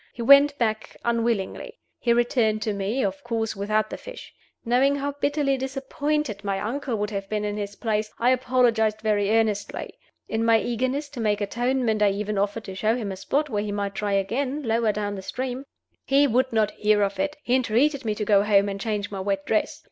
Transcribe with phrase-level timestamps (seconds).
[0.13, 1.77] He went back unwillingly.
[1.99, 4.33] He returned to me of course without the fish.
[4.65, 9.29] Knowing how bitterly disappointed my uncle would have been in his place, I apologized very
[9.29, 9.93] earnestly.
[10.27, 13.61] In my eagerness to make atonement, I even offered to show him a spot where
[13.61, 15.65] he might try again, lower down the stream.
[16.03, 19.19] He would not hear of it; he entreated me to go home and change my
[19.19, 19.79] wet dress.